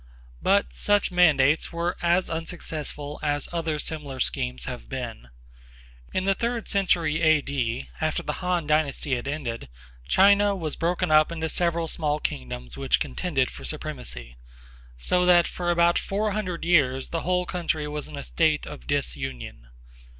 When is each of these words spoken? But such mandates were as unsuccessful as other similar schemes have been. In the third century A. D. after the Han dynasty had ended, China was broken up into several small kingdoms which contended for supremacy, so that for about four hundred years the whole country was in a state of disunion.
But 0.41 0.73
such 0.73 1.11
mandates 1.11 1.71
were 1.71 1.95
as 2.01 2.27
unsuccessful 2.27 3.19
as 3.21 3.47
other 3.51 3.77
similar 3.77 4.19
schemes 4.19 4.65
have 4.65 4.89
been. 4.89 5.27
In 6.11 6.23
the 6.23 6.33
third 6.33 6.67
century 6.67 7.21
A. 7.21 7.39
D. 7.39 7.87
after 8.01 8.23
the 8.23 8.33
Han 8.41 8.65
dynasty 8.65 9.13
had 9.15 9.27
ended, 9.27 9.69
China 10.07 10.55
was 10.55 10.75
broken 10.75 11.11
up 11.11 11.31
into 11.31 11.49
several 11.49 11.87
small 11.87 12.19
kingdoms 12.19 12.75
which 12.75 12.99
contended 12.99 13.51
for 13.51 13.63
supremacy, 13.63 14.37
so 14.97 15.23
that 15.27 15.45
for 15.45 15.69
about 15.69 15.99
four 15.99 16.31
hundred 16.31 16.65
years 16.65 17.09
the 17.09 17.21
whole 17.21 17.45
country 17.45 17.87
was 17.87 18.07
in 18.07 18.17
a 18.17 18.23
state 18.23 18.65
of 18.65 18.87
disunion. 18.87 19.67